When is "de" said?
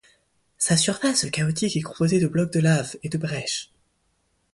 2.19-2.25, 2.53-2.59, 3.09-3.19